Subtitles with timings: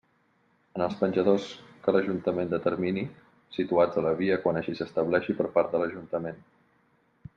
[0.77, 1.43] En els penjadors
[1.83, 3.03] que l'ajuntament determini,
[3.59, 6.41] situats a la via quan així s'estableixi per part de l'Ajuntament.